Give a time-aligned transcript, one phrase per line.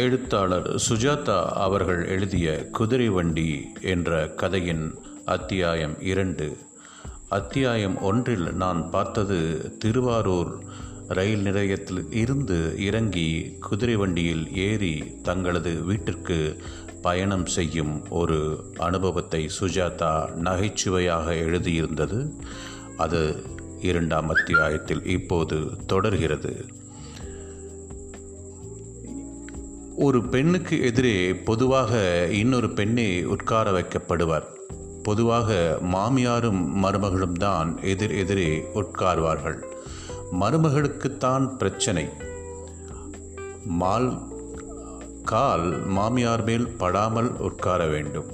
[0.00, 6.56] எழுத்தாளர் சுஜாதா அவர்கள் எழுதிய குதிரை வண்டி என்ற கதையின் அத்தியாயம் இரண்டு.
[7.28, 9.38] அத்தியாயம் ஒன்றில் நான் பார்த்தது
[9.78, 10.64] திருவாரூர்
[11.08, 16.62] ரயில் நிலையத்தில் இருந்து இறங்கி குதிரை வண்டியில் ஏறி தங்களது வீட்டிற்கு
[17.02, 22.30] பயணம் செய்யும் ஒரு அனுபவத்தை சுஜாதா நகைச்சுவையாக எழுதியிருந்தது.
[22.96, 23.42] அது
[23.80, 26.66] இரண்டாம் அத்தியாயத்தில் இப்போது தொடர்கிறது.
[29.96, 32.00] ஒரு பெண்ணுக்கு எதிரே பொதுவாக
[32.30, 34.44] இன்னொரு பெண்ணே உட்கார வைக்கப்படுவார்.
[35.02, 39.62] பொதுவாக மாமியாரும் மருமகளும் தான் எதிர் எதிரே உட்கார்வார்கள்.
[40.40, 42.08] மருமகளுக்குத்தான் பிரச்சனை.
[43.64, 44.18] மால்
[45.24, 48.26] கால் மாமியார் மேல் படாமல் உட்கார வேண்டும்.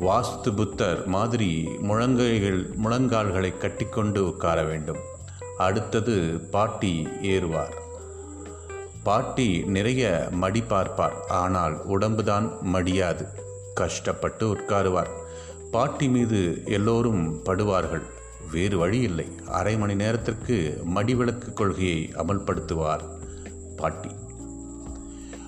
[0.00, 4.98] வாஸ்து புத்தர் மாதிரி முழங்கைகள் முழங்கால்களை கட்டிக்கொண்டு உட்கார வேண்டும்.
[5.58, 7.86] அடுத்தது பாட்டி ஏறுவார்.
[9.02, 13.26] பாட்டி நிறைய மடி பார்ப்பார் ஆனால் உடம்புதான் மடியாது.
[13.74, 15.10] கஷ்டப்பட்டு உட்காருவார்
[15.70, 18.02] பாட்டி மீது எல்லோரும் படுவார்கள்.
[18.50, 19.26] வேறு வழி இல்லை.
[19.46, 23.00] அரை மணி நேரத்திற்கு மடிவிளக்கு கொள்கையை அமல்படுத்துவார்
[23.76, 24.10] பாட்டி.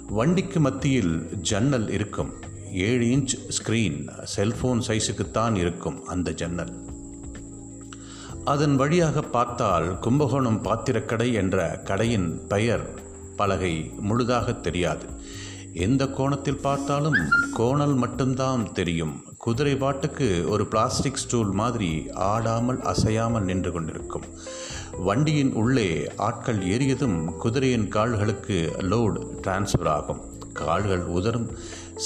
[0.08, 2.32] வண்டிக்கு மத்தியில் ஜன்னல் இருக்கும்.
[2.72, 6.88] ஏழு இன்ச் ஸ்கிரீன் செல்போன் சைஸுக்குத்தான் இருக்கும் அந்த ஜன்னல்.
[8.44, 13.08] அதன் வழியாக பார்த்தால் கும்பகோணம் பாத்திரக்கடை என்ற கடையின் பெயர்
[13.40, 13.74] பலகை
[14.08, 15.06] முழுதாக தெரியாது.
[15.86, 17.18] எந்த கோணத்தில் பார்த்தாலும்
[17.58, 19.12] கோணல் மட்டும்தான் தெரியும்.
[19.44, 21.90] குதிரை பாட்டுக்கு ஒரு பிளாஸ்டிக் ஸ்டூல் மாதிரி
[22.30, 24.26] ஆடாமல் அசையாமல் நின்று கொண்டிருக்கும்.
[25.06, 25.90] வண்டியின் உள்ளே
[26.28, 28.58] ஆட்கள் ஏறியதும் குதிரையின் கால்களுக்கு
[28.92, 30.22] லோடு டிரான்ஸ்ஃபர் ஆகும்.
[30.60, 31.48] கால்கள் உதரும்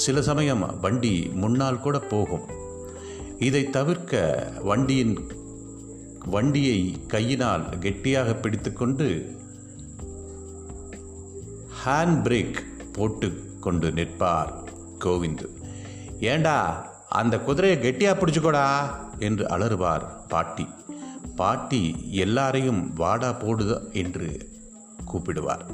[0.03, 2.45] சில சமயம் வண்டி முன்னால் கூட போகும்.
[3.47, 4.21] இதை தவிர்க்க
[4.69, 5.15] வண்டியின்
[6.33, 6.79] வண்டியை
[7.13, 9.07] கையினால் கெட்டியாக பிடித்துக்கொண்டு
[11.85, 12.59] ஹேண்ட் பிரேக்
[12.93, 14.63] போட்டு கொண்டு நிற்பார்
[14.99, 15.47] கோவிந்து.
[16.19, 16.57] ஏண்டா
[17.09, 20.67] அந்த குதிரையை கெட்டியாக பிடிச்சுக்கோடா என்று அலறுவார் பாட்டி.
[21.35, 24.49] பாட்டி எல்லாரையும் வாடா போடுதா என்று
[25.11, 25.65] கூப்பிடுவார்.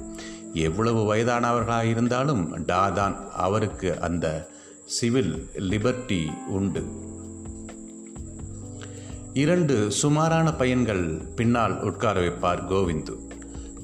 [0.54, 4.50] எவ்வளவு வயதானவர்களாக இருந்தாலும் டா தான் அவருக்கு அந்த
[4.86, 6.84] சிவில் லிபர்ட்டி உண்டு.
[9.34, 11.06] இரண்டு சுமாரான பையன்கள்
[11.36, 13.16] பின்னால் உட்கார வைப்பார் கோவிந்து.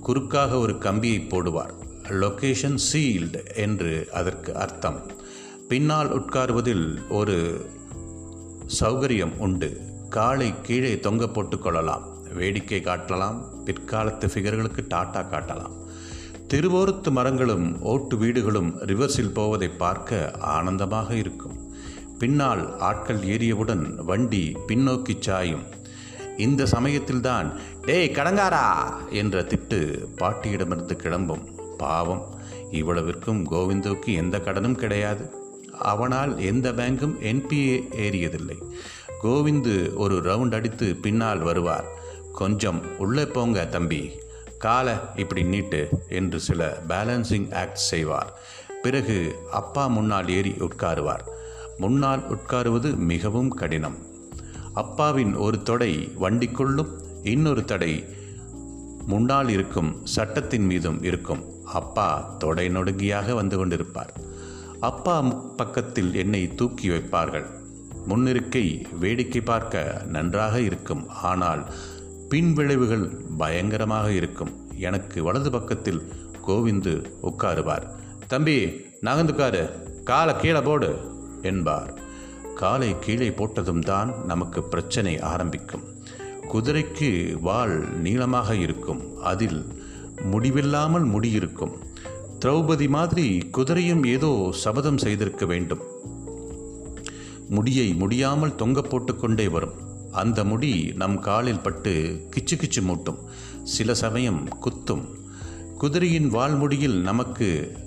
[0.01, 1.85] குறுக்காக ஒரு கம்பியை போடுவார்.
[2.09, 5.11] லொகேஷன் சீல்டு என்று அதற்கு அர்த்தம்.
[5.67, 7.65] பின்னால் உட்காருவதில் ஒரு
[8.79, 9.81] சௌகரியம் உண்டு.
[10.09, 12.15] காலை கீழே தொங்க போட்டு கொள்ளலாம்.
[12.33, 13.43] வேடிக்கை காட்டலாம்.
[13.65, 15.85] பிற்காலத்து ஃபிகர்களுக்கு டாட்டா காட்டலாம்.
[16.53, 21.71] திருவோரத்து மரங்களும் ஓட்டு வீடுகளும் ரிவர்ஸில் போவதை பார்க்க ஆனந்தமாக இருக்கும்.
[22.19, 25.63] பின்னால் ஆட்கள் ஏறியவுடன் வண்டி பின்னோக்கி சாயும்.
[26.37, 28.91] இந்த சமயத்தில்தான் டேய் கடங்காரா?
[29.09, 31.56] என்ற திட்டு பாட்டியிடமிருந்து கிளம்பும்.
[31.77, 32.39] பாவம்.
[32.71, 35.31] இவ்வளவிற்கும் கோவிந்தோவுக்கு எந்த கடனும் கிடையாது.
[35.79, 38.61] அவனால் எந்த பேங்கும் என்பிஏ ஏறியதில்லை.
[39.23, 41.85] கோவிந்து ஒரு ரவுண்ட் அடித்து பின்னால் வருவார்.
[42.33, 44.11] கொஞ்சம் உள்ளே போங்க தம்பி.
[44.57, 48.39] காலை இப்படி நீட்டு என்று சில பேலன்சிங் ஆக்ட் செய்வார்.
[48.81, 51.25] பிறகு அப்பா முன்னால் ஏறி உட்காருவார்.
[51.77, 53.97] முன்னால் உட்காருவது மிகவும் கடினம்.
[54.73, 56.87] அப்பாவின் ஒரு தொடை வண்டிக்குள்ளும்
[57.23, 58.05] இன்னொரு தடை
[59.05, 61.55] முன்னால் இருக்கும் சட்டத்தின் மீதும் இருக்கும்.
[61.73, 64.09] அப்பா தொடை நொடுங்கியாக வந்து கொண்டிருப்பார்.
[64.79, 67.45] அப்பா பக்கத்தில் என்னை தூக்கி வைப்பார்கள்.
[68.05, 71.09] முன்னிருக்கை வேடிக்கை பார்க்க நன்றாக இருக்கும்.
[71.09, 71.73] ஆனால்
[72.29, 74.51] பின் விளைவுகள் பயங்கரமாக இருக்கும்.
[74.75, 76.11] எனக்கு வலது பக்கத்தில்
[76.47, 77.89] கோவிந்து உட்காருவார்.
[78.27, 79.71] தம்பி நகர்ந்துக்காரு.
[80.03, 80.97] காலை கீழே போடு
[81.41, 81.99] என்பார்.
[82.55, 85.83] காலை கீழே போட்டதும் தான் நமக்கு பிரச்சனை ஆரம்பிக்கும்.
[86.53, 89.17] குதிரைக்கு வால் நீளமாக இருக்கும்.
[89.21, 89.76] அதில்
[90.21, 91.77] முடிவில்லாமல் முடியிருக்கும்.
[92.39, 95.81] திரௌபதி மாதிரி குதிரையும் ஏதோ சபதம் செய்திருக்க வேண்டும்.
[97.49, 99.73] முடியை முடியாமல் தொங்க போட்டுக்கொண்டே வரும்.
[100.11, 103.17] அந்த முடி நம் காலில் பட்டு கிச்சு கிச்சு மூட்டும்.
[103.63, 105.05] சில சமயம் குத்தும்.
[105.77, 107.77] குதிரையின் வாழ்முடியில் நமக்கு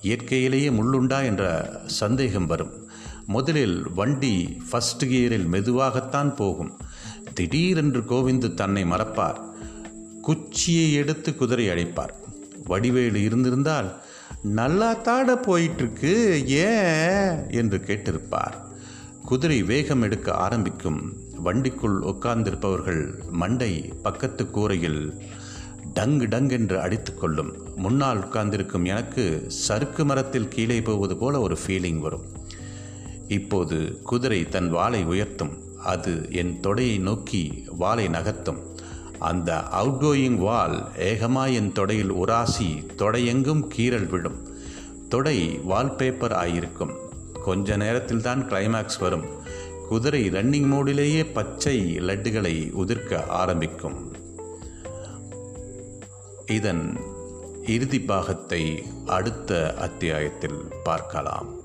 [0.00, 2.90] இயற்கையிலேயே முள்ளுண்டா என்ற சந்தேகம் வரும்.
[3.26, 6.78] முதலில் வண்டி ஃபஸ்ட் கியரில் மெதுவாகத்தான் போகும்.
[7.34, 9.51] திடீரென்று கோவிந்து தன்னை மறப்பார்.
[10.22, 12.14] குச்சியை எடுத்து குதிரை அழைப்பார்
[12.64, 14.02] வடிவேலு இருந்திருந்தால்
[14.42, 16.66] நல்லா தாட போயிட்டுருக்கு ஏ?
[17.50, 18.52] என்று கேட்டிருப்பார்.
[19.24, 21.16] குதிரை வேகம் எடுக்க ஆரம்பிக்கும்.
[21.44, 25.14] வண்டிக்குள் உட்கார்ந்திருப்பவர்கள் மண்டை பக்கத்து கூரையில்
[25.94, 32.24] டங்கு டங் என்று அடித்துக்கொள்ளும் முன்னால் உட்கார்ந்திருக்கும் எனக்கு சறுக்கு மரத்தில் கீழே போவது போல ஒரு ஃபீலிங் வரும்.
[33.28, 35.62] இப்போது குதிரை தன் வாளை உயர்த்தும்.
[35.84, 38.71] அது என் தொடையை நோக்கி வாளை நகர்த்தும்.
[39.22, 44.56] அந்த அவுட்கோயிங் வால் ஏகமா என் தொடையில் உராசி தொடையெங்கும் கீறல் விடும்.
[45.08, 46.96] தொடை வால்பேப்பர் ஆயிருக்கும்.
[47.44, 49.24] கொஞ்ச நேரத்தில் தான் கிளைமேக்ஸ் வரும்.
[49.88, 54.16] குதிரை ரன்னிங் மோடிலேயே பச்சை லட்டுகளை உதிர்க்க ஆரம்பிக்கும்.
[56.46, 56.96] இதன்
[57.66, 61.61] இறுதி பாகத்தை அடுத்த அத்தியாயத்தில் பார்க்கலாம்.